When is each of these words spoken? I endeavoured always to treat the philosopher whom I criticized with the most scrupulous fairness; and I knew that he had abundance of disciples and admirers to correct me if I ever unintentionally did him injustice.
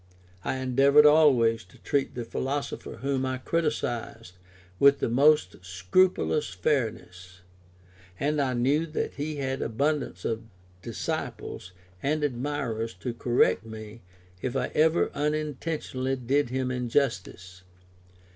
I 0.43 0.55
endeavoured 0.55 1.05
always 1.05 1.63
to 1.65 1.77
treat 1.77 2.15
the 2.15 2.25
philosopher 2.25 2.93
whom 3.03 3.23
I 3.23 3.37
criticized 3.37 4.33
with 4.79 4.97
the 4.97 5.09
most 5.09 5.63
scrupulous 5.63 6.49
fairness; 6.49 7.41
and 8.19 8.41
I 8.41 8.55
knew 8.55 8.87
that 8.87 9.13
he 9.13 9.35
had 9.35 9.61
abundance 9.61 10.25
of 10.25 10.41
disciples 10.81 11.71
and 12.01 12.23
admirers 12.23 12.95
to 12.95 13.13
correct 13.13 13.63
me 13.63 14.01
if 14.41 14.55
I 14.55 14.69
ever 14.73 15.11
unintentionally 15.13 16.15
did 16.15 16.49
him 16.49 16.71
injustice. 16.71 17.61